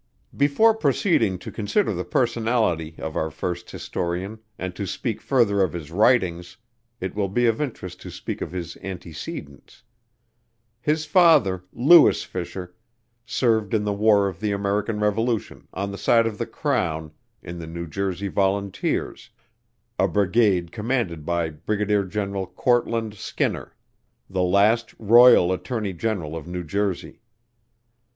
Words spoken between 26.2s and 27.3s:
of New Jersey.